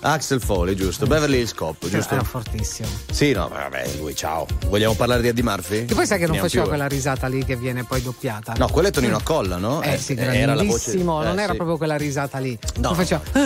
[0.00, 1.06] Axel Foley, giusto.
[1.06, 2.14] Beverly Hills Cop, giusto?
[2.14, 2.88] Era fortissimo.
[3.10, 4.46] Sì, no, vabbè, lui, ciao.
[4.66, 5.84] Vogliamo parlare di Eddie Murphy?
[5.84, 6.68] Che poi sai che non faceva più, eh.
[6.76, 8.54] quella risata lì che viene poi doppiata.
[8.56, 9.82] No, quello è Tonino Accolla, no?
[9.82, 10.66] Eh sì, era la voce.
[10.66, 11.56] grandissimo, non eh, era sì.
[11.56, 12.58] proprio quella risata lì.
[12.76, 12.88] No.
[12.90, 13.20] Lo faceva.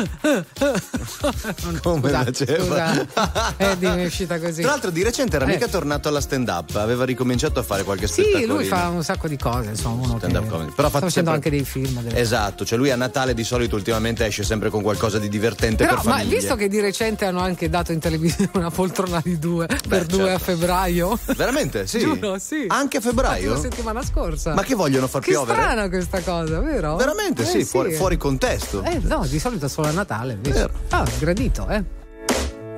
[1.83, 2.65] Come Scusa, faceva?
[2.65, 4.63] scusa, Eddie mi è uscita così.
[4.63, 5.49] Tra l'altro di recente era Eh.
[5.49, 8.55] mica tornato alla stand up, aveva ricominciato a fare qualche Sì, spettacolo.
[8.55, 10.73] lui fa un sacco di cose, insomma, uno che Stand-up comedy.
[10.75, 12.01] Però fa sta facendo sempre- anche dei film.
[12.03, 15.85] delle- Esatto, cioè lui a Natale di solito ultimamente esce sempre con qualcosa di divertente
[15.85, 16.37] Però, per ma famiglie.
[16.37, 20.33] visto che di recente hanno anche dato in televisione una poltrona di due per due
[20.33, 20.45] a certo.
[20.45, 21.19] febbraio.
[21.37, 21.87] Veramente?
[21.93, 21.99] Sì.
[22.01, 22.65] Giuro, sì.
[22.69, 23.53] Anche a febbraio?
[23.55, 24.55] La settimana scorsa.
[24.55, 25.61] Ma che vogliono far Che piovere?
[25.61, 26.97] strana questa cosa, vero?
[26.97, 28.83] Veramente, Eh, sì, fuori, fuori contesto.
[28.83, 30.35] Eh, no, di solito è solo a Natale.
[30.35, 30.71] Invece.
[30.91, 31.83] Ah, gradito, eh.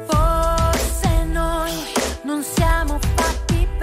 [0.06, 1.70] Forse noi
[2.24, 2.53] non siamo fatti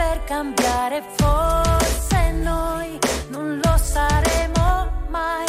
[0.01, 2.97] per cambiare, forse noi
[3.29, 5.45] non lo saremo mai,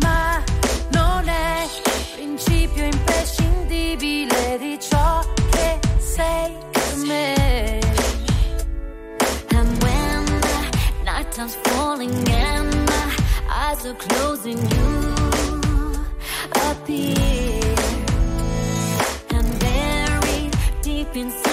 [0.00, 0.42] ma
[0.90, 1.68] non è
[2.16, 7.80] principio imprescindibile di ciò che sei per me.
[9.58, 10.58] And when the
[11.04, 13.16] night time's falling and my
[13.48, 15.14] eyes are closing, you
[16.68, 17.62] appear.
[19.36, 20.52] And buried
[20.82, 21.43] deep inside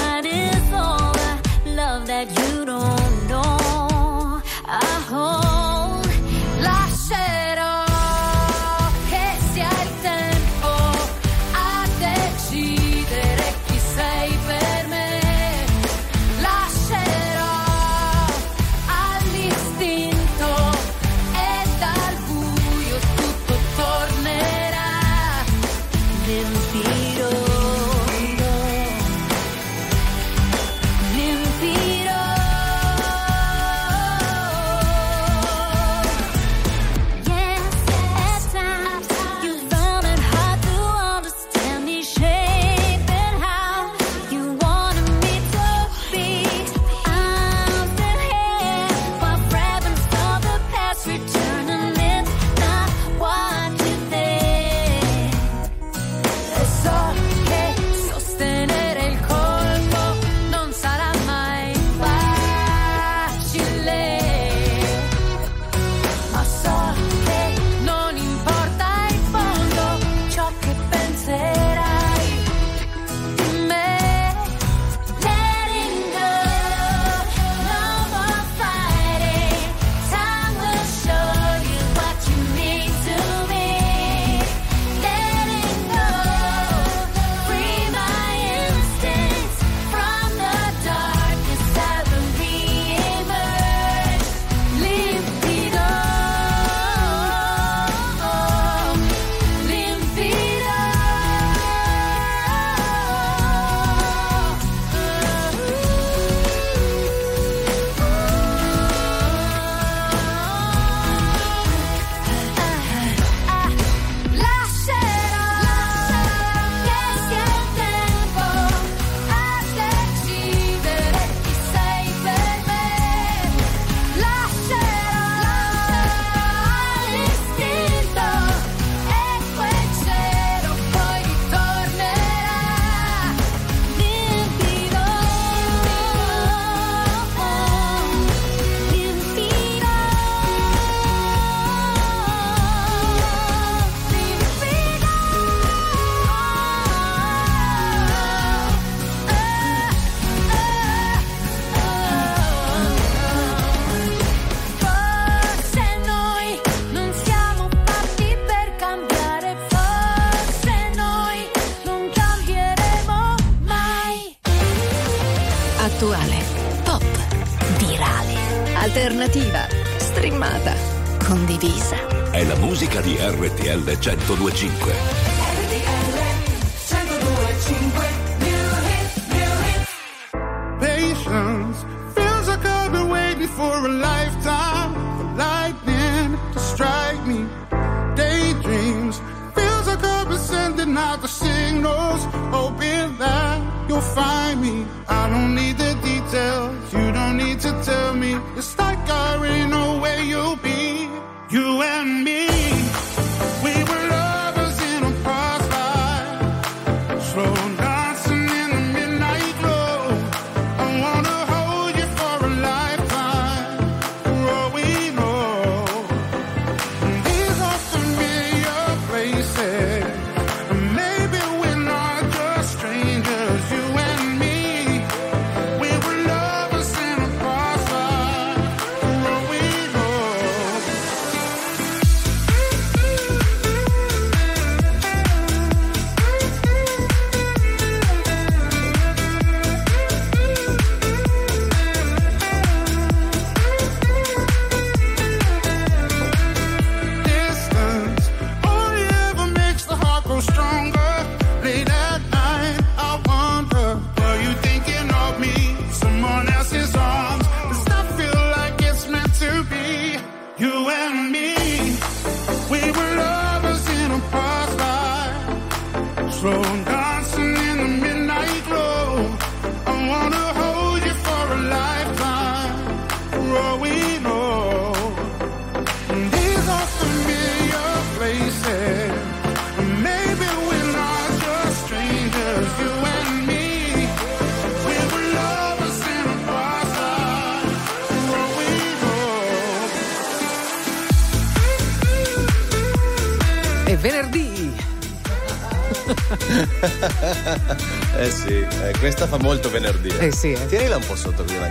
[298.18, 300.10] eh sì, eh, questa fa molto venerdì.
[300.18, 300.66] Eh sì, eh.
[300.66, 301.70] Tienila un po' sotto così, vai.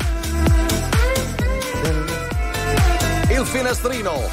[3.30, 4.28] Il finestrino.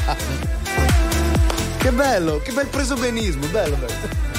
[1.78, 4.29] che bello, che bel presobenismo, bello, bello.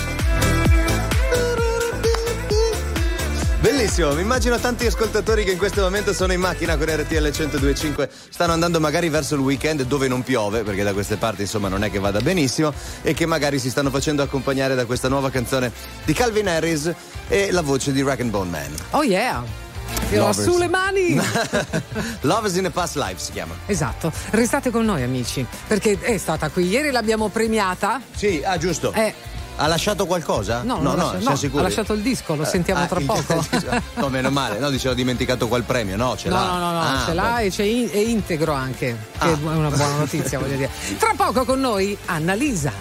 [3.81, 8.09] Bellissimo, mi immagino tanti ascoltatori che in questo momento sono in macchina con RTL 1025,
[8.29, 11.83] stanno andando magari verso il weekend dove non piove, perché da queste parti insomma non
[11.83, 12.71] è che vada benissimo,
[13.01, 15.71] e che magari si stanno facendo accompagnare da questa nuova canzone
[16.05, 16.93] di Calvin Harris
[17.27, 18.71] e la voce di Rack and Bone Man.
[18.91, 19.43] Oh yeah.
[20.11, 21.19] Io le mani.
[22.21, 23.55] Lovers in a Past Life si chiama.
[23.65, 27.99] Esatto, restate con noi amici, perché è stata qui ieri, l'abbiamo premiata.
[28.15, 28.93] Sì, ah giusto.
[28.93, 29.11] Eh,
[29.63, 30.63] Ha lasciato qualcosa?
[30.63, 31.59] no, no, siamo no, sicuri.
[31.59, 33.45] ha lasciato il disco, lo Eh, sentiamo ah, tra poco.
[33.95, 36.45] no, meno male, no, dicevo ho dimenticato quel premio, no, ce No, l'ha.
[36.45, 39.29] no, no, no, Ah, ce l'ha e c'è in- è integro anche, che Ah.
[39.29, 40.69] è una buona notizia, voglio dire.
[40.97, 42.71] Tra poco con noi Annalisa.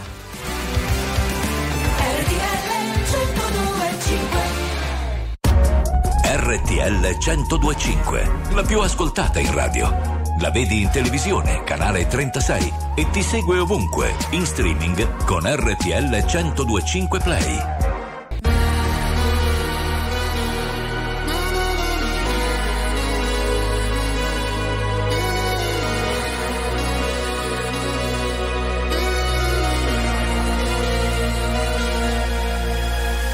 [6.22, 10.19] RTL 1025, la più ascoltata in radio.
[10.40, 17.20] La vedi in televisione, canale 36 e ti segue ovunque, in streaming con RTL 1025
[17.20, 17.58] Play.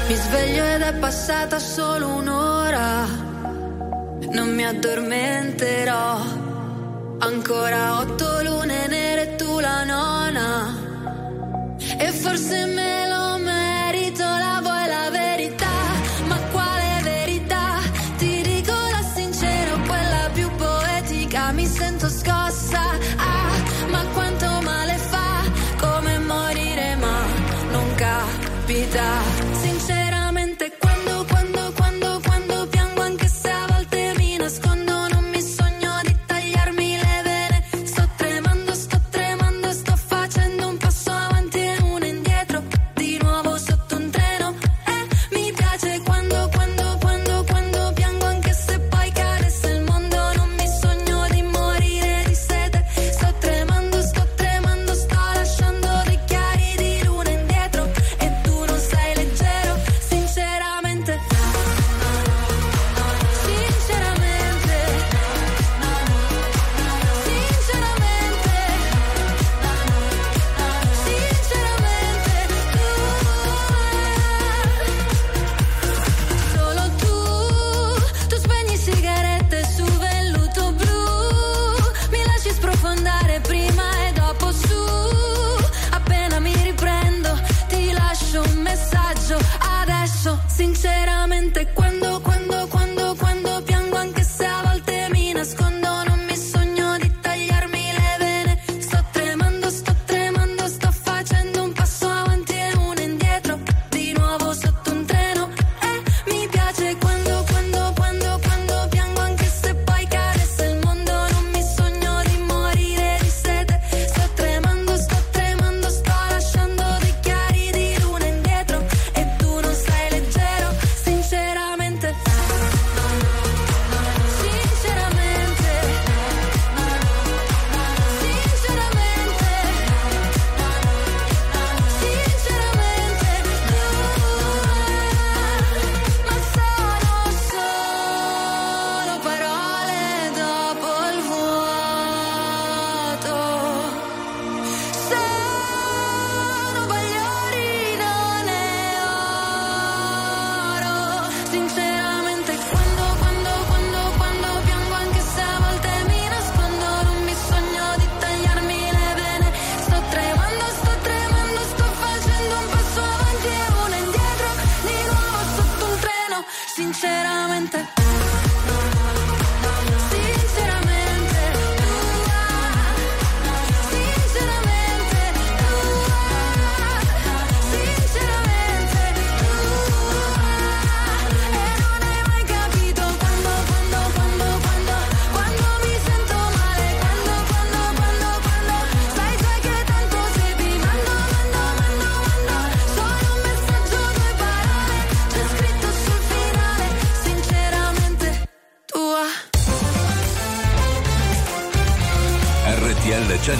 [0.07, 3.05] Mi sveglio ed è passata solo un'ora.
[4.29, 6.46] Non mi addormenterò.
[7.19, 10.47] Ancora otto lune nere tu la nona.
[11.97, 13.16] E forse me lo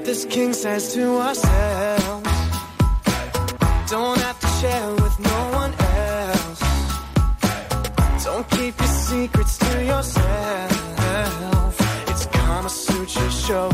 [0.00, 2.30] Got this king says to ourselves.
[3.90, 6.60] Don't have to share with no one else.
[8.24, 11.76] Don't keep your secrets to yourself.
[12.08, 13.68] It's Kama Sutra show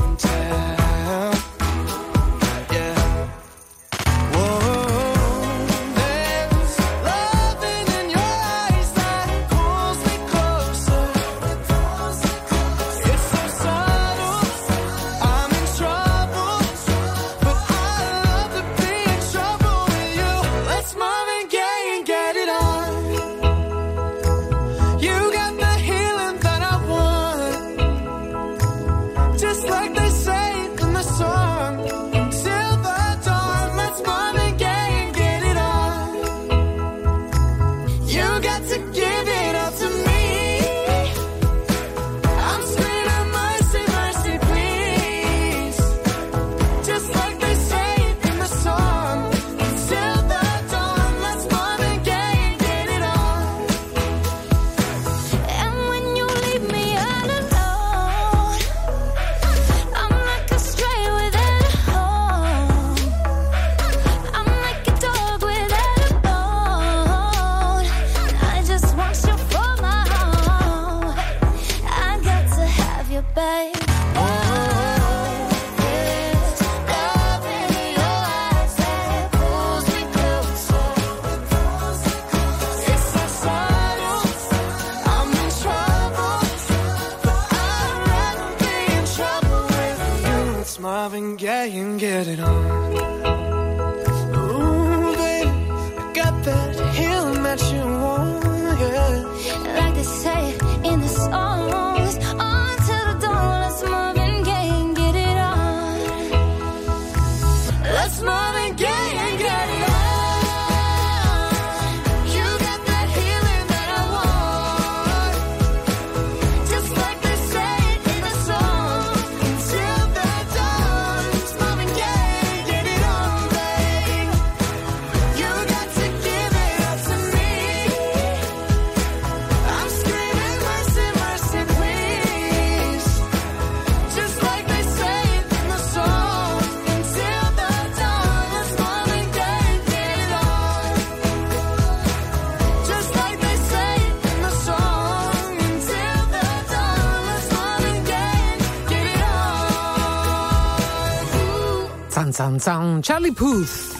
[152.56, 153.95] Downtown Charlie Puth.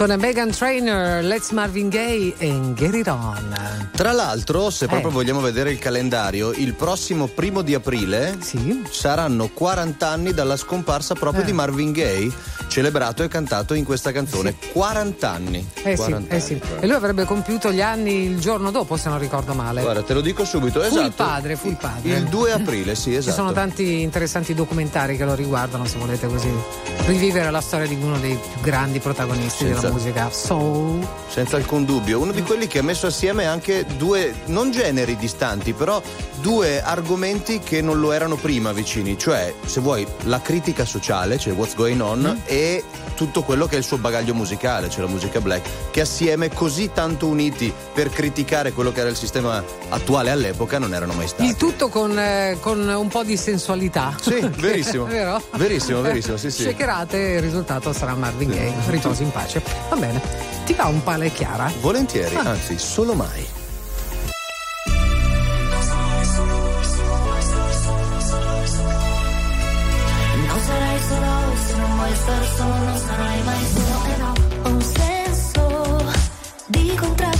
[0.00, 3.88] Con Megan Trainer, Let's Marvin Gaye e Get It On.
[3.94, 5.12] Tra l'altro, se proprio Eh.
[5.12, 8.38] vogliamo vedere il calendario, il prossimo primo di aprile
[8.88, 11.44] saranno 40 anni dalla scomparsa proprio Eh.
[11.44, 12.32] di Marvin Gaye,
[12.68, 14.54] celebrato e cantato in questa canzone.
[14.72, 15.68] 40 anni.
[15.82, 16.52] Eh sì, 40 eh sì.
[16.62, 19.82] anni, E lui avrebbe compiuto gli anni il giorno dopo, se non ricordo male.
[19.82, 21.04] Guarda, te lo dico subito, fu esatto.
[21.06, 22.08] il padre, fu il padre.
[22.16, 23.36] Il 2 aprile, sì, Ci esatto.
[23.36, 26.50] sono tanti interessanti documentari che lo riguardano, se volete così
[27.04, 31.06] rivivere la storia di uno dei più grandi protagonisti Senza- della musica soul.
[31.28, 35.72] Senza alcun dubbio, uno di quelli che ha messo assieme anche due, non generi distanti,
[35.72, 36.00] però
[36.40, 41.52] due argomenti che non lo erano prima vicini, cioè se vuoi la critica sociale, cioè
[41.52, 42.38] what's going on, Mm.
[42.46, 42.82] e
[43.14, 46.90] tutto quello che è il suo bagaglio musicale, cioè la musica black, che assieme così
[46.92, 51.44] tanto uniti per criticare quello che era il sistema attuale all'epoca non erano mai stati.
[51.48, 54.14] Il tutto con, eh, con un po' di sensualità.
[54.20, 55.04] Sì, verissimo.
[55.04, 55.42] Vero?
[55.56, 56.62] Verissimo, verissimo, sì, sì.
[56.62, 58.72] Shakerate, il risultato sarà Marvin Gaye.
[58.88, 59.79] Riposi in pace.
[59.88, 60.20] Va bene.
[60.64, 61.70] Ti va un pale chiara?
[61.80, 62.50] Volentieri, Ah.
[62.50, 63.46] anzi, solo mai.
[70.46, 74.32] Non sarai solo se non vuoi stare solo, non sarai mai solo e no.
[74.62, 76.04] Ho un senso
[76.66, 77.39] di contraddizione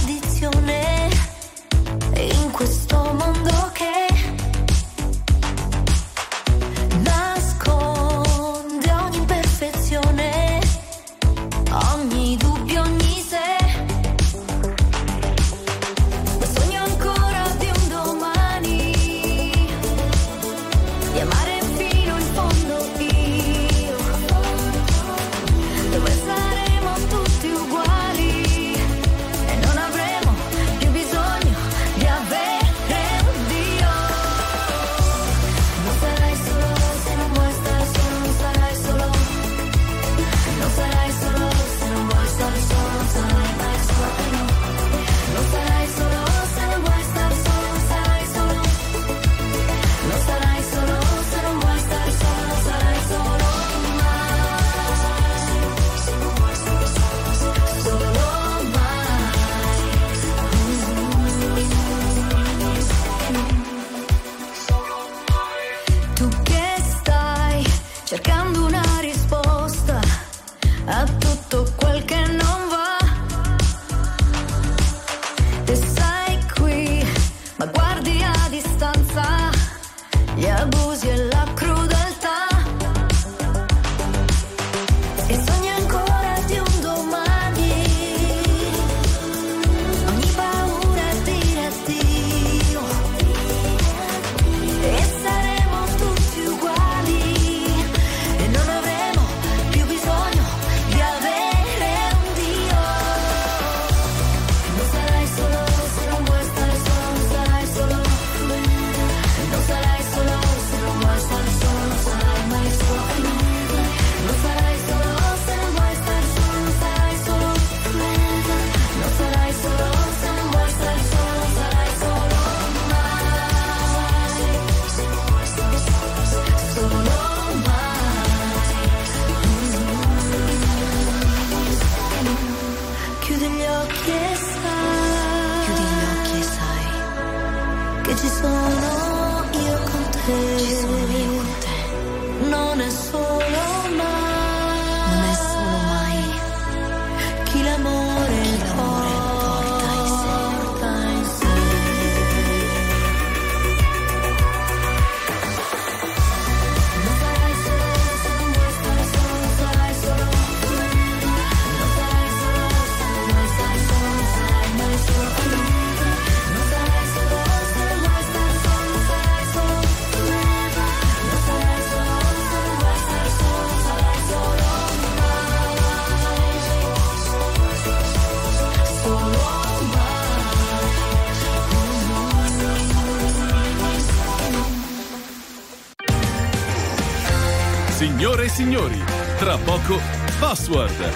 [188.60, 189.02] signori,
[189.38, 189.98] tra poco
[190.38, 191.12] Password.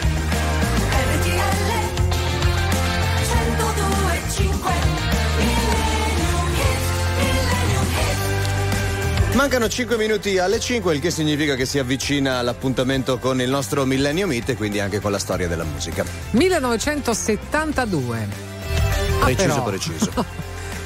[9.35, 13.85] Mancano 5 minuti alle 5, il che significa che si avvicina l'appuntamento con il nostro
[13.85, 16.03] Millennium Meet e quindi anche con la storia della musica.
[16.31, 18.27] 1972.
[19.21, 19.65] Preciso, ah, però.
[19.65, 20.11] preciso.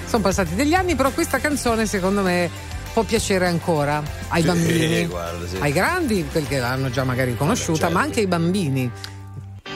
[0.07, 2.51] Sono passati degli anni, però questa canzone secondo me
[2.99, 5.57] può piacere ancora ai sì, bambini, guarda, sì.
[5.61, 7.95] ai grandi, perché l'hanno già magari conosciuta, certo.
[7.95, 8.91] ma anche ai bambini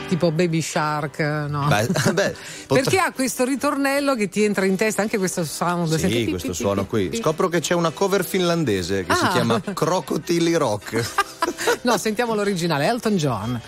[0.08, 1.68] tipo Baby Shark, no?
[1.68, 2.34] Beh, beh,
[2.66, 2.82] potre...
[2.82, 5.94] Perché ha questo ritornello che ti entra in testa, anche questo sound.
[5.96, 7.10] Sì, questo suono qui.
[7.14, 9.14] Scopro che c'è una cover finlandese che ah.
[9.14, 11.02] si chiama Crocotili Rock.
[11.82, 13.60] no, sentiamo l'originale, Elton John.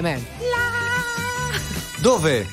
[0.00, 0.20] Tutti insieme.
[1.98, 2.46] Dove?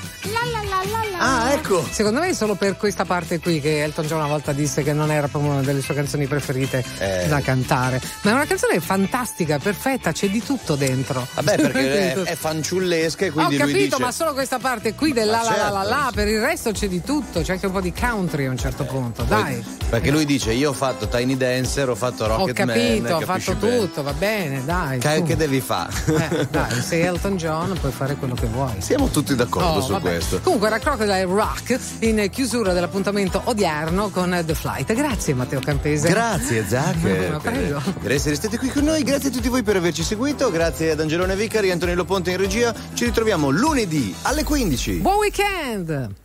[1.19, 1.83] Ah, ecco.
[1.89, 4.93] Secondo me è solo per questa parte qui che Elton John una volta disse che
[4.93, 7.27] non era proprio una delle sue canzoni preferite Eh.
[7.27, 7.99] da cantare.
[8.27, 11.25] Ma è una canzone fantastica, perfetta, c'è di tutto dentro.
[11.33, 14.01] Vabbè, perché è, è fanciullesca e Ho quindi lui capito, dice...
[14.01, 15.89] ma solo questa parte qui del la Ma la la la certo.
[15.89, 18.57] la, per il resto c'è di tutto, c'è anche un po' di country a un
[18.57, 19.63] certo punto, dai.
[19.89, 23.51] Perché lui dice: Io ho fatto Tiny Dancer, ho fatto Ho Rocket capito, ho capisci
[23.51, 23.77] fatto bene.
[23.79, 24.99] tutto, va bene, dai.
[24.99, 25.93] Che, che devi fare?
[26.07, 28.73] Eh, dai, sei Elton John, puoi fare quello che vuoi.
[28.79, 30.09] Siamo tutti d'accordo Oh, su vabbè.
[30.09, 30.39] questo.
[30.41, 34.93] Comunque era Crocodile Rock in chiusura dell'appuntamento odierno con The Flight.
[34.93, 36.09] Grazie Matteo Campese.
[36.09, 36.95] Grazie Zac
[37.31, 37.81] Ma prego.
[38.01, 40.99] per essere stati qui con noi, grazie a tutti voi per averci seguito, grazie ad
[40.99, 42.73] Angelone Vicari Antonello Ponte in regia.
[42.93, 44.97] Ci ritroviamo lunedì alle 15.
[44.97, 46.15] Buon weekend!